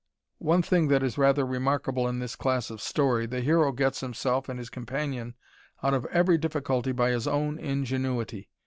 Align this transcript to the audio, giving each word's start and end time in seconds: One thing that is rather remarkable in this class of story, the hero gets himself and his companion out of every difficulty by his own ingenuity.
One 0.39 0.63
thing 0.63 0.87
that 0.87 1.03
is 1.03 1.19
rather 1.19 1.45
remarkable 1.45 2.07
in 2.07 2.17
this 2.17 2.35
class 2.35 2.71
of 2.71 2.81
story, 2.81 3.27
the 3.27 3.41
hero 3.41 3.71
gets 3.71 3.99
himself 3.99 4.49
and 4.49 4.57
his 4.57 4.71
companion 4.71 5.35
out 5.83 5.93
of 5.93 6.07
every 6.07 6.39
difficulty 6.39 6.91
by 6.91 7.11
his 7.11 7.27
own 7.27 7.59
ingenuity. 7.59 8.49